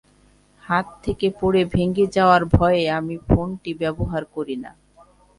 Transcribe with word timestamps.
হাত 0.63 0.87
থেকে 1.03 1.27
পড়ে 1.39 1.61
ভেঙে 1.73 2.05
যাওয়ার 2.07 2.41
ভয়ে 2.55 2.83
আমি 2.91 3.15
ফোনটি 3.27 3.71
ব্যবহার 3.73 4.23
করি 4.35 4.55
না। 4.63 4.71